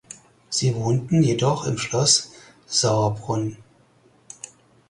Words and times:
Sie 0.49 0.73
wohnten 0.73 1.21
jedoch 1.21 1.67
im 1.67 1.77
Schloss 1.77 2.31
Sauerbrunn. 2.65 3.57